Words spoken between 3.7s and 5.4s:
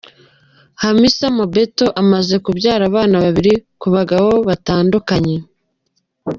ku bagabo batandukanye.